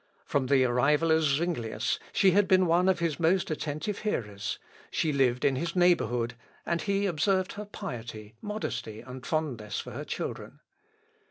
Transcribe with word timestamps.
From 0.25 0.47
the 0.47 0.63
arrival 0.65 1.11
of 1.11 1.21
Zuinglius 1.21 1.99
she 2.11 2.31
had 2.31 2.47
been 2.47 2.65
one 2.65 2.89
of 2.89 2.97
his 2.97 3.19
most 3.19 3.51
attentive 3.51 3.99
hearers: 3.99 4.57
she 4.89 5.13
lived 5.13 5.45
in 5.45 5.55
his 5.55 5.75
neighbourhood, 5.75 6.33
and 6.65 6.81
he 6.81 7.05
observed 7.05 7.53
her 7.53 7.65
piety, 7.65 8.33
modesty, 8.41 9.01
and 9.01 9.23
fondness 9.23 9.79
for 9.79 9.91
her 9.91 10.03
children. 10.03 10.59